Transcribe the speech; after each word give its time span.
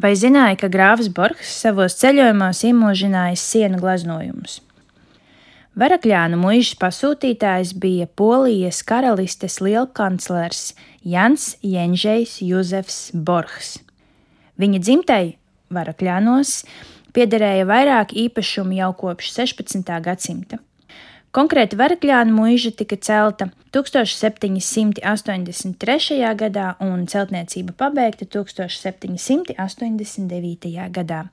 Vai 0.00 0.14
zināja, 0.16 0.56
ka 0.56 0.68
grāfs 0.72 1.10
Borgs 1.12 1.50
savos 1.60 1.98
ceļojumos 2.00 2.62
iemūžinājis 2.64 3.42
sienu 3.52 3.80
gleznojumus? 3.82 4.60
Varakļānu 5.80 6.38
muīžas 6.40 6.78
pasūtītājs 6.80 7.74
bija 7.82 8.06
Polijas 8.16 8.80
karalistes 8.86 9.58
lielkanclers 9.60 10.72
Jans 11.04 11.52
Jenžejs 11.60 12.38
Juzefs 12.46 13.10
Borgs. 13.12 13.74
Viņa 14.60 14.80
dzimtai 14.86 15.24
Varakļānos 15.74 16.54
piederēja 17.16 17.68
vairāk 17.68 18.16
īpašumu 18.24 18.80
jau 18.80 18.94
kopš 19.04 19.34
16. 19.36 19.94
gadsimta. 20.06 20.62
Konkrēti 21.30 21.76
Varakļānu 21.78 22.34
mūža 22.34 22.72
tika 22.74 22.96
celta 22.98 23.54
1783. 23.70 24.98
gadā 26.34 26.74
un 26.82 27.06
celtniecība 27.06 27.70
pabeigta 27.78 28.26
1789. 28.26 29.54
gadā 30.90 31.30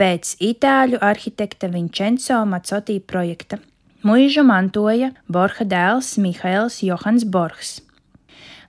pēc 0.00 0.32
itāļu 0.48 0.96
arhitekta 1.04 1.68
Vincenzo 1.68 2.40
Macotti 2.48 2.96
projekta. 3.04 3.60
Mūžu 4.00 4.48
mantoja 4.48 5.12
Borha 5.28 5.68
dēls 5.68 6.16
Mihails 6.16 6.80
Johans 6.80 7.28
Borgs. 7.28 7.84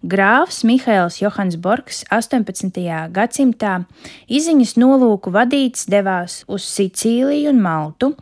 Grāfs 0.03 0.67
Mihails 0.67 1.23
Johans 1.23 1.55
Borgs 1.55 2.03
18. 2.11 3.07
gadsimtā 3.15 3.87
izziņas 4.27 4.75
nolūku 4.75 5.31
vadīts 5.31 5.87
devās 5.87 6.43
uz 6.51 6.67
Sicīliju 6.67 7.47
un 7.51 7.59
Maltu, 7.63 8.15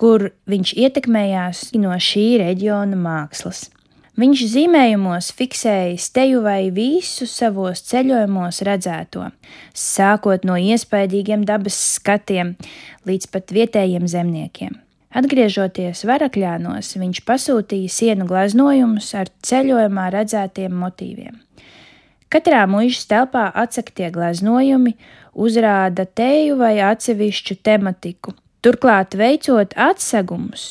kur 0.00 0.30
viņš 0.48 0.72
ietekmējās 0.80 1.66
no 1.76 1.92
šī 2.00 2.26
reģiona 2.40 2.96
mākslas. 2.96 3.68
Viņš 4.20 4.40
zīmējumos 4.52 5.30
fiksēja 5.36 5.96
teju 6.12 6.42
vai 6.44 6.68
visu 6.74 7.28
savos 7.30 7.80
ceļojumos 7.88 8.60
redzēto, 8.66 9.28
sākot 9.76 10.44
no 10.48 10.58
iespaidīgiem 10.60 11.46
dabas 11.48 11.78
skatiem 11.94 12.56
līdz 13.08 13.30
pat 13.32 13.54
vietējiem 13.54 14.08
zemniekiem. 14.10 14.74
Atgriežoties 15.16 16.04
varakļānos, 16.06 16.92
viņš 17.00 17.22
pasūtīja 17.26 17.90
sienu 17.90 18.26
gleznojumus 18.30 19.08
ar 19.18 19.30
ceļojumā 19.46 20.10
redzētiem 20.14 20.76
motīviem. 20.82 21.40
Katrā 22.30 22.60
mūža 22.70 23.08
telpā 23.10 23.48
atsaktie 23.58 24.10
gleznojumi 24.14 24.94
uzrāda 25.34 26.04
teju 26.06 26.60
vai 26.60 26.76
atsevišķu 26.86 27.56
tematiku, 27.66 28.36
Turklāt, 28.60 29.14
veicot 29.16 29.70
atsegumus 29.80 30.64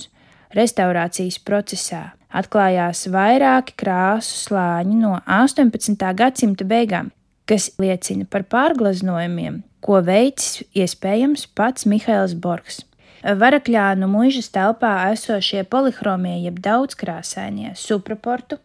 restaurācijas 0.53 1.39
procesā, 1.41 2.01
atklājās 2.29 3.07
vairāki 3.09 3.73
krāsu 3.81 4.35
slāņi 4.43 4.97
no 4.99 5.15
18. 5.25 5.95
gadsimta 6.19 6.67
beigām, 6.69 7.09
kas 7.49 7.71
liecina 7.81 8.27
par 8.29 8.45
pārgleznojumiem, 8.45 9.63
ko 9.81 10.03
veicis 10.05 10.61
iespējams 10.77 11.47
pats 11.57 11.89
Mihails 11.89 12.37
Borgs. 12.37 12.83
Varakļānu 13.25 14.05
mūžas 14.13 14.51
telpā 14.53 14.93
esošie 15.15 15.65
polihromie 15.65 16.37
jeb 16.43 16.61
daudzkrāsainie 16.61 17.73
supraportu, 17.73 18.61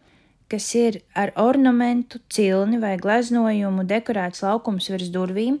kas 0.53 0.69
ir 0.77 1.01
ar 1.17 1.33
ornamentu, 1.33 2.21
cilni 2.29 2.77
vai 2.77 2.93
gleznojumu 3.01 3.89
dekorēts 3.89 4.45
laukums 4.45 4.93
virs 4.93 5.09
durvīm, 5.09 5.57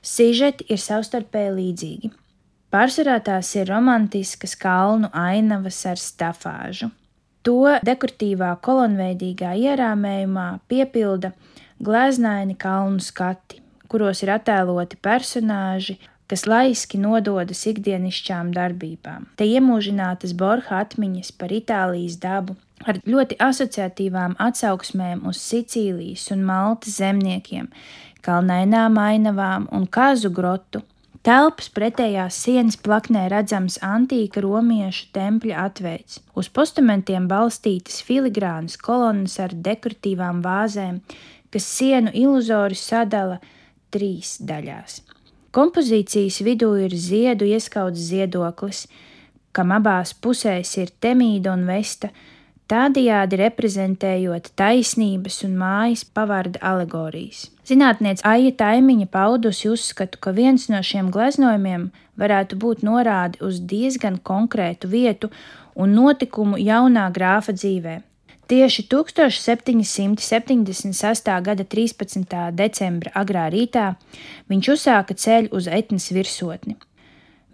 sižeti 0.00 0.72
ir 0.72 0.80
savstarpēji 0.80 1.56
līdzīgi. 1.60 2.16
Pārsvarā 2.74 3.20
tās 3.22 3.52
ir 3.54 3.68
romantiskas 3.70 4.56
kalnu 4.58 5.06
ainavas 5.14 5.76
ar 5.86 6.00
stafāžu. 6.00 6.88
To 7.46 7.76
dekoratīvā 7.86 8.48
kolonveidīgā 8.66 9.52
ierāmējumā 9.62 10.46
piepilda 10.66 11.30
gleznaini 11.78 12.56
kalnu 12.58 12.98
skati, 13.04 13.60
kuros 13.86 14.24
ir 14.24 14.32
attēloti 14.34 14.98
personāži, 15.06 16.00
kas 16.26 16.48
laiski 16.50 16.98
nododas 16.98 17.60
ikdienišķām 17.70 18.50
darbībām. 18.56 19.28
Te 19.38 19.46
iemūžinātas 19.46 20.32
Borha 20.34 20.80
atmiņas 20.82 21.30
par 21.38 21.54
Itālijas 21.54 22.16
dabu, 22.24 22.56
ar 22.82 22.98
ļoti 23.06 23.38
asociatīvām 23.44 24.34
atsauksmēm 24.48 25.22
uz 25.30 25.38
Sicīlijas 25.44 26.26
un 26.34 26.42
Maltas 26.48 26.98
zemniekiem, 26.98 27.70
kalnainām 28.26 28.98
ainavām 28.98 29.68
un 29.70 29.86
kazu 29.86 30.32
grotu, 30.34 30.82
Telpas 31.24 31.70
pretējās 31.72 32.36
sienas 32.36 32.76
plaknē 32.84 33.22
redzams 33.32 33.78
antīka 33.80 34.42
romiešu 34.44 35.06
tempļa 35.16 35.62
atveids. 35.62 36.18
Uz 36.36 36.50
postamentiem 36.52 37.30
balstītas 37.30 38.02
filigrānas 38.04 38.76
kolonas 38.76 39.38
ar 39.40 39.54
dekoratīvām 39.68 40.42
vāzēm, 40.44 40.98
kas 41.48 41.70
sienu 41.78 42.12
iluzori 42.12 42.76
sadala 42.76 43.38
trīs 43.88 44.34
daļās. 44.44 44.98
Kompozīcijas 45.56 46.42
vidū 46.44 46.74
ir 46.84 46.92
ziedu 46.92 47.48
ieskauts 47.48 48.04
ziedoklis, 48.10 48.84
kam 49.56 49.72
abās 49.72 50.12
pusēs 50.12 50.76
ir 50.82 50.92
temīda 51.00 51.56
un 51.56 51.64
vesta, 51.64 52.12
tādējādi 52.70 53.36
reprezentējot 53.40 54.44
taisnības 54.58 55.42
un 55.46 55.52
mājas 55.60 56.04
pavarda 56.04 56.58
alegorijas. 56.64 57.50
Zinātniece 57.68 58.24
Aija 58.28 58.52
Taimiņa 58.60 59.06
paudusi 59.12 59.68
uzskatu, 59.72 60.18
ka 60.20 60.30
viens 60.36 60.68
no 60.72 60.80
šiem 60.84 61.10
gleznojumiem 61.14 61.82
varētu 62.20 62.52
būt 62.60 62.78
norāde 62.86 63.36
uz 63.44 63.54
diezgan 63.60 64.16
konkrētu 64.30 64.84
vietu 64.88 65.26
un 65.74 65.88
notikumu 65.96 66.56
jaunā 66.60 67.10
grāfa 67.12 67.52
dzīvē. 67.56 68.00
Tieši 68.46 68.82
1776. 68.92 71.42
gada 71.46 71.64
13. 71.64 72.52
decembra 72.52 73.10
agrā 73.16 73.48
rītā 73.48 73.96
viņš 74.52 74.68
uzsāka 74.74 75.14
ceļu 75.16 75.48
uz 75.56 75.64
etnas 75.66 76.12
virsotni. 76.12 76.76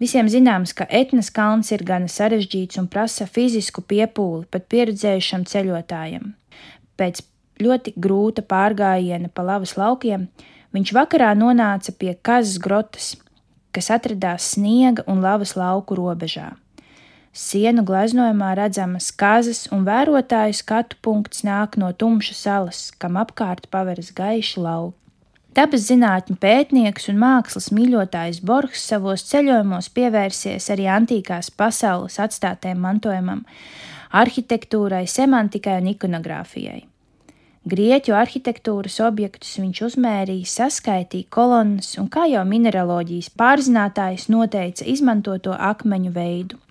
Visiem 0.01 0.25
zināms, 0.25 0.71
ka 0.73 0.87
etnas 0.89 1.27
kalns 1.29 1.67
ir 1.75 1.83
gana 1.85 2.09
sarežģīts 2.09 2.79
un 2.81 2.87
prasa 2.89 3.27
fizisku 3.29 3.83
piepūli 3.85 4.47
pat 4.49 4.63
pieredzējušam 4.73 5.43
ceļotājam. 5.45 6.31
Pēc 6.97 7.21
ļoti 7.61 7.93
grūta 8.01 8.41
pārgājiena 8.41 9.29
pa 9.29 9.45
lavas 9.45 9.75
laukiem, 9.77 10.25
viņš 10.73 10.93
vakarā 10.97 11.35
nonāca 11.37 11.93
pie 11.93 12.15
kazas 12.17 12.57
grotas, 12.63 13.11
kas 13.69 13.91
atradās 13.93 14.55
sniega 14.55 15.05
un 15.05 15.21
lavas 15.21 15.53
lauku 15.59 15.99
robežā. 15.99 16.49
Sienu 17.31 17.85
gleznojumā 17.85 18.55
redzamas 18.57 19.11
kazas 19.13 19.67
un 19.71 19.85
vērotāju 19.85 20.57
skatu 20.57 20.97
punkts 21.05 21.45
nāk 21.45 21.77
no 21.77 21.93
tumšas 21.93 22.41
salas, 22.47 22.81
kam 22.97 23.21
apkārt 23.21 23.69
paveras 23.69 24.09
gaiši 24.17 24.65
lauki. 24.65 25.00
Dabas 25.51 25.83
zinātņu 25.89 26.37
pētnieks 26.39 27.09
un 27.11 27.17
mākslas 27.19 27.65
mīļotājs 27.75 28.37
Borgs 28.47 28.85
savos 28.87 29.25
ceļojumos 29.27 29.89
pievērsies 29.91 30.69
arī 30.71 30.85
antīkās 30.87 31.49
pasaules 31.59 32.15
atstātiem 32.23 32.79
mantojumam, 32.79 33.41
arhitektūrai, 34.15 35.01
semantikai 35.11 35.73
un 35.81 35.89
ikonogrāfijai. 35.91 36.79
Grieķu 37.67 38.15
arhitektūras 38.15 38.95
objektus 39.03 39.51
viņš 39.59 39.83
uzmērīja, 39.89 40.47
saskaitīja 40.53 41.27
kolonas 41.35 41.91
un, 41.99 42.07
kā 42.07 42.29
jau 42.31 42.47
mineraloģijas 42.47 43.33
pārzinātājs 43.35 44.29
noteica, 44.31 44.87
izmantoto 44.87 45.51
akmeņu 45.51 46.15
veidu. 46.15 46.63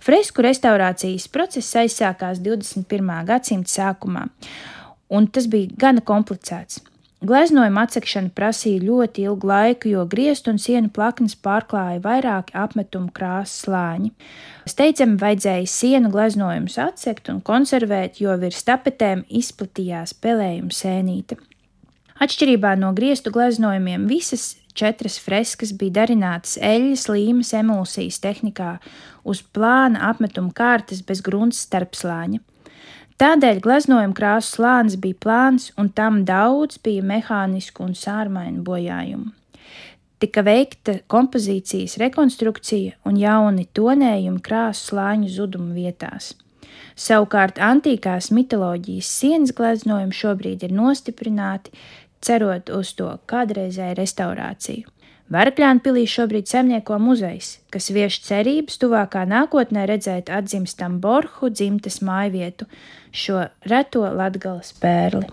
Fresku 0.00 0.40
restaurācijas 0.48 1.28
process 1.28 1.76
aizsākās 1.84 2.40
21. 2.40 3.14
gadsimta 3.28 3.76
sākumā, 3.76 4.26
un 5.12 5.28
tas 5.28 5.52
bija 5.52 5.82
gana 5.84 6.00
komplicēts. 6.00 6.80
Gleznojuma 7.24 7.86
atsekšana 7.86 8.28
prasīja 8.36 8.82
ļoti 8.84 9.22
ilgu 9.24 9.48
laiku, 9.48 9.88
jo 9.88 10.02
griestu 10.04 10.52
un 10.52 10.58
sienu 10.60 10.90
plaknes 10.92 11.32
pārklāja 11.40 12.02
vairāki 12.04 12.52
apmetumu 12.52 13.08
krāsas 13.16 13.62
slāņi. 13.64 14.10
Steidzami 14.68 15.16
vajadzēja 15.22 15.70
sienu 15.72 16.10
gleznojumus 16.12 16.76
atsekt 16.82 17.30
un 17.32 17.40
konservēt, 17.40 18.20
jo 18.20 18.36
virs 18.42 18.60
tapetēm 18.68 19.24
izplatījās 19.32 20.12
pelējuma 20.20 20.76
sēnīte. 20.76 21.38
Atšķirībā 22.20 22.74
no 22.80 22.92
griestu 22.96 23.32
gleznojumiem, 23.32 24.04
visas 24.12 24.54
četras 24.76 25.16
freskas 25.20 25.72
bija 25.72 26.02
darinātas 26.02 26.58
eļļas 26.60 27.08
līmes 27.08 27.54
emulsijas 27.56 28.20
tehnikā 28.20 28.74
uz 29.24 29.40
plāna 29.56 30.04
apmetuma 30.10 30.52
kārtas 30.56 31.00
bez 31.00 31.24
grunts 31.24 31.64
starpslāņa. 31.64 32.42
Tādēļ 33.16 33.62
gleznojuma 33.64 34.12
krāsu 34.12 34.58
slānis 34.58 34.98
bija 35.00 35.16
plāns, 35.24 35.70
un 35.80 35.88
tam 35.88 36.18
daudz 36.28 36.76
bija 36.84 37.00
mehānisku 37.00 37.86
un 37.86 37.94
sārmainu 37.96 38.60
bojājumu. 38.66 39.30
Tika 40.20 40.42
veikta 40.44 40.98
kompozīcijas 41.12 41.96
rekonstrukcija 42.00 42.98
un 43.08 43.16
jauni 43.20 43.64
tonējumi 43.76 44.42
krāsu 44.44 44.90
slāņu 44.90 45.32
zuduma 45.32 45.72
vietās. 45.76 46.34
Savukārt 46.96 47.56
antīkās 47.60 48.28
mitoloģijas 48.36 49.08
sienas 49.20 49.56
gleznojumi 49.56 50.16
šobrīd 50.16 50.68
ir 50.68 50.76
nostiprināti, 50.76 51.72
cerot 52.20 52.68
uz 52.72 52.92
to 53.00 53.14
kādreizēju 53.32 53.96
restaurāciju. 53.96 54.95
Varakļānu 55.26 55.82
pilī 55.82 56.04
šobrīd 56.06 56.46
saimnieko 56.46 57.00
muzejs, 57.02 57.56
kas 57.74 57.90
vieš 57.90 58.20
cerības 58.28 58.78
tuvākā 58.78 59.24
nākotnē 59.26 59.82
redzēt 59.90 60.30
atzimstam 60.30 61.00
Borhu 61.02 61.50
dzimtes 61.50 61.98
mājvietu, 62.06 62.68
šo 63.10 63.48
reto 63.66 64.04
latgales 64.06 64.70
pērli. 64.78 65.26